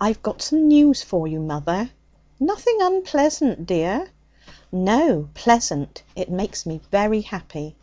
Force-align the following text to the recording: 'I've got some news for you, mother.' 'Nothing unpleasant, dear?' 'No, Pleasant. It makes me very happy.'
'I've 0.00 0.22
got 0.22 0.40
some 0.40 0.66
news 0.66 1.02
for 1.02 1.28
you, 1.28 1.38
mother.' 1.38 1.90
'Nothing 2.40 2.78
unpleasant, 2.80 3.66
dear?' 3.66 4.08
'No, 4.72 5.28
Pleasant. 5.34 6.02
It 6.16 6.30
makes 6.30 6.64
me 6.64 6.80
very 6.90 7.20
happy.' 7.20 7.76